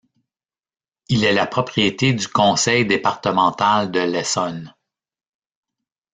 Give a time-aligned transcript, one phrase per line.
[1.09, 4.73] Il est la propriété du conseil départemental de l'Essonne.